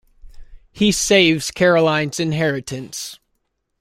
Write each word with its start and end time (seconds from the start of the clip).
He 0.71 0.91
saves 0.91 1.51
Carolines 1.51 2.19
inheritance. 2.19 3.19